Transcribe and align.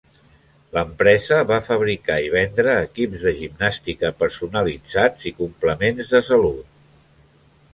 L'empresa 0.75 1.35
va 1.51 1.59
fabricar 1.67 2.15
i 2.27 2.31
vendre 2.35 2.73
equips 2.85 3.25
de 3.27 3.33
gimnàstica 3.41 4.11
personalitzats 4.23 5.29
i 5.33 5.35
complements 5.43 6.15
de 6.17 6.23
salut. 6.31 6.75